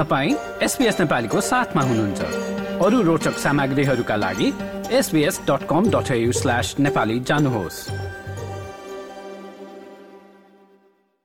[0.00, 0.34] तपाईँ
[0.64, 2.20] एसपिएस नेपालीको साथमा हुनुहुन्छ।
[2.80, 4.46] अरू रोचक सामग्रीहरूका लागि
[4.96, 7.78] SBS dot com dot slash Nepali जानुहोस्।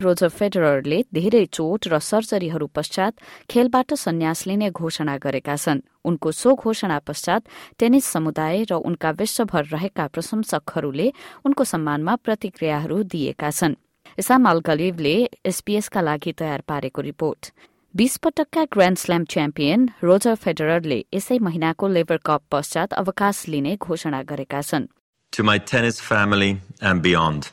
[0.00, 3.12] रोजर फेडररले धेरै चोट र सर्जरीहरू पश्चात
[3.50, 7.42] खेलबाट सन्यास लिने घोषणा गरेका छन्। उनको सो घोषणा पश्चात
[7.78, 11.08] टेनिस समुदाय र उनका विश्वभर रहेका प्रशंसकहरूले
[11.44, 13.74] उनको सम्मानमा प्रतिक्रियाहरू दिएका छन्।
[14.18, 17.52] इसाम अल्गलिभले एसपीएसका लागि तयार पारेको रिपोर्ट।
[17.96, 24.20] बीस पटकका ग्रान्ड स्ल्याम च्याम्पियन रोजर फेडररले यसै महिनाको लेभर कप पश्चात अवकाश लिने घोषणा
[24.28, 24.86] गरेका छन्
[25.32, 26.50] To my tennis family
[26.90, 27.48] and beyond.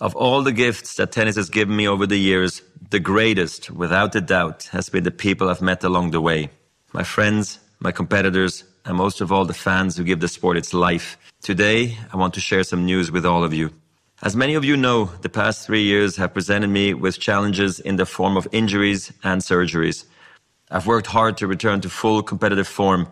[0.00, 2.56] Of all the gifts that tennis has given me over the years,
[2.96, 6.40] the greatest, without a doubt, has been the people I've met along the way.
[6.94, 7.52] My friends,
[7.88, 11.16] my competitors, and most of all, the fans who give the sport its life.
[11.50, 13.70] Today, I want to share some news with all of you.
[14.24, 17.96] As many of you know, the past three years have presented me with challenges in
[17.96, 20.04] the form of injuries and surgeries.
[20.70, 23.08] I've worked hard to return to full competitive form,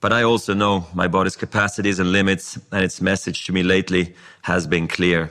[0.00, 4.14] but I also know my body's capacities and limits, and its message to me lately
[4.42, 5.28] has been clear.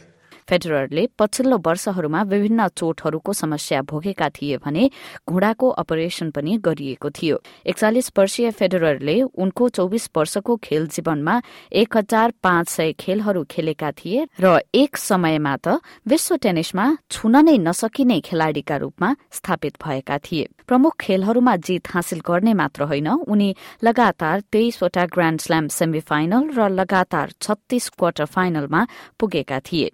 [0.53, 4.89] फेडररले पछिल्लो वर्षहरूमा विभिन्न चोटहरूको समस्या भोगेका थिए भने
[5.27, 11.41] घुँडाको operation पनि गरिएको थियो। एकचालिस वर्षीय फेडररले उनको चौबिस वर्षको खेल जीवनमा
[11.73, 17.57] एक हजार पाँच सय खेलहरू खेलेका थिए र एक समयमा त विश्व टेनिसमा छुन नै
[17.57, 23.49] नसकिने खेलाड़ीका रूपमा स्थापित भएका थिए। प्रमुख खेलहरूमा जित हासिल गर्ने मात्र होइन उनी
[23.83, 26.01] लगातार तेइसवटा ग्रान्ड स्ल्याम सेमी
[26.53, 28.85] र लगातार छत्तीस क्वार्टर फाइनलमा
[29.19, 29.91] पुगेका थिए।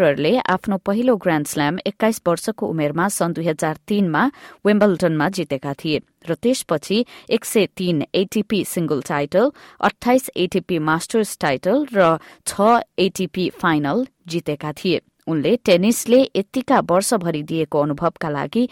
[0.00, 4.22] फेडररले आफ्नो पहिलो ग्रान्ड स्ल्याम एक्काइस वर्षको उमेरमा सन् दुई हजार तीनमा
[4.66, 5.98] वेम्बल्टनमा जितेका थिए
[6.28, 6.98] र त्यसपछि
[7.36, 9.50] एक सय तीन एटीपी सिंगल टाइटल
[9.88, 12.06] अठाइस एटीपी मास्टर्स टाइटल र
[12.46, 12.70] छ
[13.06, 18.64] एटीपी फाइनल जितेका थिए उनले टेनिसले यत्तिका वर्षभरि दिएको अनुभवका लागि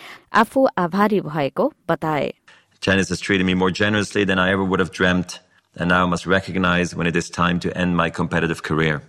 [0.44, 2.32] आफू आभारी भएको बताए
[2.82, 5.32] Tennis has treated me more generously than I ever would have dreamt,
[5.76, 9.00] and now I must recognize when it is time to end my competitive career.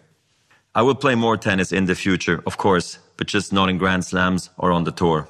[0.79, 4.05] I will play more tennis in the future, of course, but just not in Grand
[4.05, 5.27] Slams or on the tour.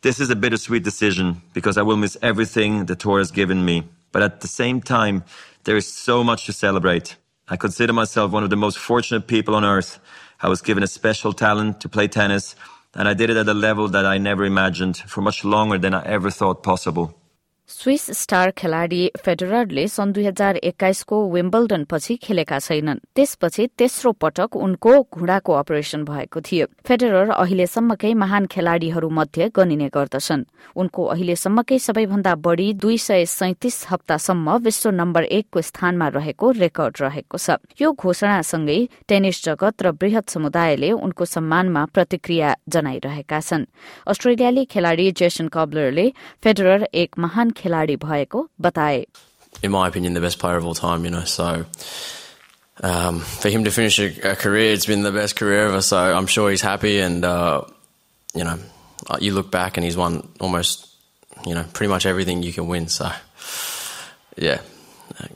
[0.00, 3.82] This is a bittersweet decision because I will miss everything the tour has given me,
[4.12, 5.24] but at the same time,
[5.64, 7.16] there is so much to celebrate.
[7.50, 9.98] I consider myself one of the most fortunate people on earth.
[10.40, 12.56] I was given a special talent to play tennis,
[12.94, 15.92] and I did it at a level that I never imagined for much longer than
[15.92, 17.14] I ever thought possible.
[17.70, 24.56] Swiss star खेलाड़ी फेडररले सन् दुई हजार एक्काइसको Wimbledon पछि खेलेका छैनन्। त्यसपछि तेस्रो पटक
[24.56, 30.44] उनको घुँडाको अपरेशन भएको थियो। फेडरर अहिलेसम्मकै महान खेलाड़ीहरू मध्ये गनिने गर्दछन्।
[30.76, 37.36] उनको अहिलेसम्मकै सबैभन्दा बढ़ी दुई सय सैतिस हप्तासम्म विश्व नम्बर एकको स्थानमा रहेको रेकर्ड रहेको
[37.36, 43.68] छ। यो घोषणासँगै टेनिस जगत र वृहत समुदायले उनको सम्मानमा प्रतिक्रिया जनाइरहेका छन्।
[44.08, 46.08] अस्ट्रेलियाली खेलाड़ी जेसन कबलरले
[46.40, 49.05] फेडरर एक महान खिलाडी भएको बताए
[49.61, 51.23] in my opinion, the best player of all time, you know.
[51.23, 51.65] So
[52.81, 55.81] um, for him to finish a, a career, it's been the best career ever.
[55.81, 56.99] So I'm sure he's happy.
[56.99, 57.63] And, uh,
[58.33, 58.59] you know,
[59.09, 60.89] uh, you look back and he's won almost,
[61.45, 62.87] you know, pretty much everything you can win.
[62.87, 63.09] So,
[64.37, 64.61] yeah.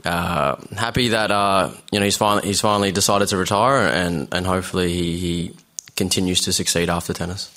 [0.04, 4.46] Uh, happy that, uh, you know, he's finally, he's finally decided to retire and, and
[4.46, 5.56] hopefully he, he
[5.96, 7.54] continues to succeed after tennis.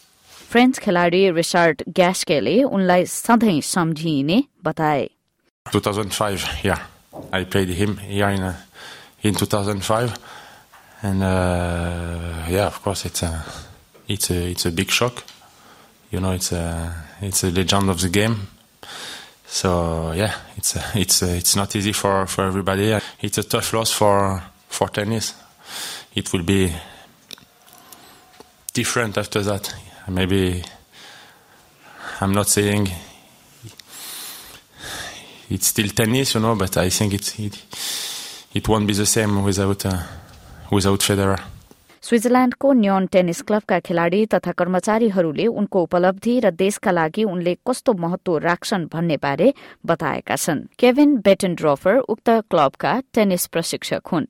[0.50, 5.08] French खेलाडी Richard ग्यास्केले उनलाई सधैँ सम्झिने बताए
[5.72, 6.78] 2005, yeah.
[7.32, 8.56] I played him here in, uh,
[9.22, 10.18] in 2005.
[11.02, 13.44] And uh, yeah, of course, it's a,
[14.08, 15.24] it's, a, it's a big shock.
[16.10, 18.48] You know, it's a, it's a legend of the game.
[19.46, 22.98] So yeah, it's, a, it's, a, it's not easy for, for everybody.
[23.20, 25.34] It's a tough loss for, for tennis.
[26.14, 26.72] It will be
[28.72, 29.74] different after that.
[30.07, 30.63] Maybe
[32.21, 32.89] I'm not saying
[35.49, 37.63] it's still tennis, you know, but I think it it,
[38.53, 40.03] it won't be the same without uh,
[40.71, 41.54] without Federer.
[42.04, 48.36] स्विजरल्याण्डको Nyon tennis क्लबका खेलाड़ी तथा कर्मचारीहरूले उनको उपलब्धि र देशका लागि उनले कस्तो महत्व
[48.48, 49.52] राख्छन् भन्ने बारे
[49.86, 51.56] बताएका छन् केभिन बेटन
[52.14, 54.26] उक्त क्लबका टेनिस प्रशिक्षक हुन्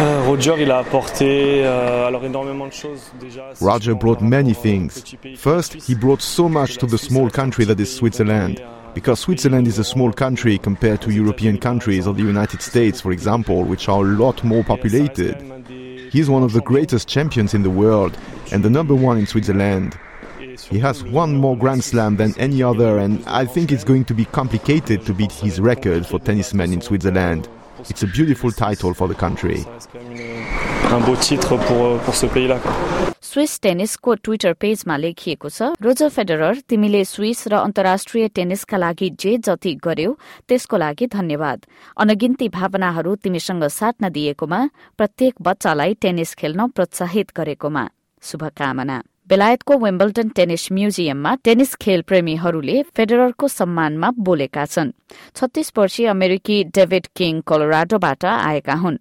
[0.00, 3.50] Roger, il a apporté euh, alors énormément de choses déjà.
[3.60, 5.04] Roger brought many things.
[5.36, 8.62] First, he brought so much to the small country that is Switzerland.
[8.94, 13.12] Because Switzerland is a small country compared to European countries or the United States, for
[13.12, 15.36] example, which are a lot more populated.
[16.11, 18.17] He's one of the greatest champions in the world
[18.51, 19.97] and the number one in Switzerland.
[20.69, 24.13] He has one more Grand Slam than any other, and I think it's going to
[24.13, 27.49] be complicated to beat his record for tennismen in Switzerland.
[27.79, 29.65] It's a beautiful title for the country.
[30.93, 32.59] Un beau titre pour, pour ce pays-là.
[33.25, 39.37] Swiss टेनिसको Twitter पेजमा लेखिएको छ Roger Federer तिमीले Swiss र अन्तर्राष्ट्रिय टेनिसका लागि जे
[39.37, 40.11] जति गर्यौ
[40.47, 41.65] त्यसको लागि धन्यवाद।
[41.97, 44.59] अनगिन्ती भावनाहरू तिमीसँग साट्न दिएकोमा
[44.97, 47.83] प्रत्येक बच्चालाई टेनिस खेल्न प्रोत्साहित गरेकोमा।
[48.23, 54.93] शुभकामना। बेलायतको वेम्बल्टन टेनिस म्युजियममा टेनिस खेल प्रेमीहरूले फेडररको सम्मानमा बोलेका छन्।
[55.35, 58.97] छत्तीस वर्षीय अमेरिकी डेभिड किङ कोलोराडोबाट आएका हुन्।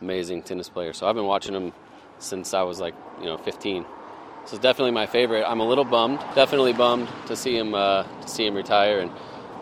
[0.00, 0.92] Amazing tennis player.
[0.92, 1.72] So I've been watching him
[2.18, 3.84] since I was like, you know, 15.
[4.44, 5.44] So it's definitely my favorite.
[5.46, 9.10] I'm a little bummed, definitely bummed to see him uh, to see him retire, and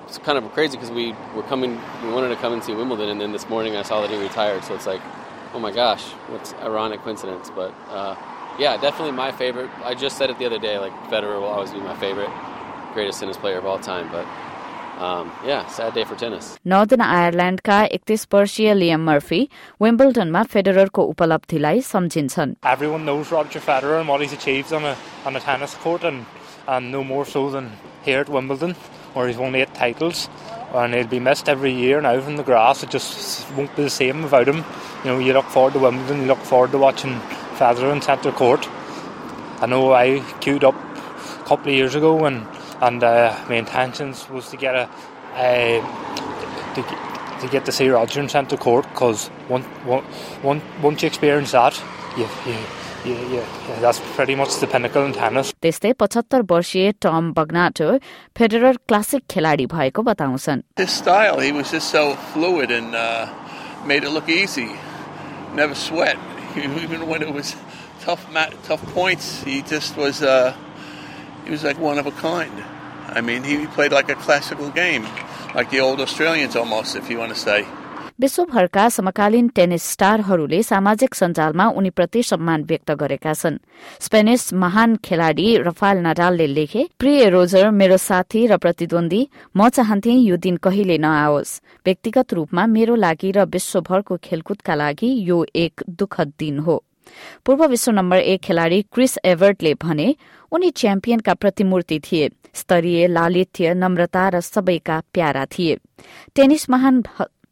[0.07, 3.11] it's kind of crazy because we were coming, we wanted to come and see Wimbledon,
[3.11, 4.65] and then this morning I saw that he retired.
[4.65, 5.03] So it's like,
[5.53, 7.51] oh my gosh, what's ironic coincidence?
[7.55, 8.17] But uh,
[8.59, 9.71] yeah, definitely my favorite.
[9.85, 12.31] I just said it the other day, like Federer will always be my favorite,
[12.95, 14.27] greatest tennis player of all time, but
[15.00, 16.58] um, yeah, sad day for tennis.
[16.68, 19.42] Northern आयरल्याण्डका एकतिस वर्षीय Liam Murphy
[19.82, 24.96] वेम्बल्टनमा फेडररको उपलब्धिलाई सम्झिन्छन् Everyone knows Roger Federer and what he's achieved on a,
[25.26, 26.26] on a tennis court and,
[26.68, 27.72] and no more so than
[28.04, 28.76] here at Wimbledon
[29.14, 30.30] where he's won eight titles
[30.74, 32.84] and he'll be missed every year now from the grass.
[32.84, 34.64] It just won't be the same without him.
[35.04, 37.20] You know, you look forward to Wimbledon, you look forward to watching
[37.60, 38.68] Federer in centre court.
[39.62, 42.46] I know I queued up a couple of years ago and
[42.81, 44.89] and uh, my intentions was to get a,
[46.75, 46.83] to,
[47.41, 51.81] to, get to see Roger and centre court because once, once, once you experience that,
[52.17, 52.59] you, you
[53.05, 55.53] yeah, that's pretty much the pinnacle in tennis.
[55.63, 57.97] त्यस्तै पचहत्तर वर्षीय टम बग्नाटो
[58.37, 63.29] Federer classic खेलाडी भएको बताउँछन् style, he was just so fluid and uh,
[63.87, 64.71] made it look easy.
[65.55, 66.19] Never sweat.
[66.57, 67.55] Even when it was
[68.01, 68.27] tough,
[68.65, 70.23] tough points, he just was.
[70.23, 70.55] Uh,
[71.49, 72.53] he was like one of a kind.
[73.09, 75.05] I mean, he played like a classical game,
[75.55, 77.67] like the old Australians almost, if you want to say.
[78.21, 83.59] विश्वभरका समकालीन tennis स्टारहरूले सामाजिक सञ्जालमा उनीप्रति सम्मान व्यक्त गरेका छन्
[84.07, 89.23] Spanish महान खेलाड़ी Rafale नडालले लेखे प्रिय रोजर मेरो साथी र प्रतिद्वन्दी
[89.57, 91.55] म चाहन्थे यो दिन कहिले नआओस्
[91.87, 96.83] व्यक्तिगत रूपमा मेरो लागि र विश्वभरको खेलकुदका लागि यो एक दुखद दिन हो
[97.47, 100.15] पूर्व विश्व नम्बर एक खेलाड़ी क्रिस एभर्टले भने
[100.53, 105.77] उनी च्याम्पियनका प्रतिमूर्ति थिए। स्तरीय लालित्य नम्रता र सबैका प्यारा थिए।
[106.35, 107.03] टेनिस महान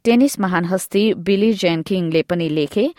[0.05, 2.89] टेनिस महान हस्ती बिली जेन किङले पनि लेखे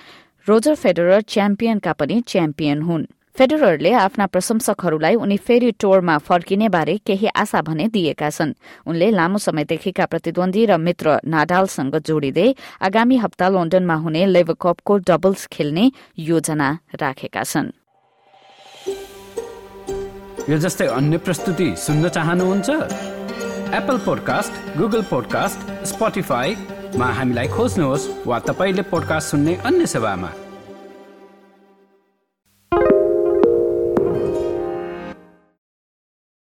[0.47, 3.07] रोजर फेडरर च्याम्पियनका पनि च्याम्पियन हुन्।
[3.39, 8.53] फेडररले आफ्ना प्रशंसकहरूलाई उनी फेरि टोरमा फर्किने बारे केही आशा भने दिएका छन्।
[8.87, 15.47] उनले लामो समयदेखिका प्रतिद्वन्दी र मित्र नाडालसँग जोडिँदै आगामी हप्ता लन्डनमा हुने लेभर कपको डबल्स
[15.55, 15.85] खेल्ने
[16.19, 16.69] योजना
[16.99, 17.71] राखेका छन्।
[20.51, 22.69] यो जस्तै अन्य प्रस्तुति सुन्न चाहनुहुन्छ?
[23.79, 30.48] एप्पल पोडकास्ट गुगल पोडकास्ट स्पोटिफाईमा हामीलाई खोज्नुहोस् वा तपाईँले पोडकास्ट सुन्ने अन्य सेवामा।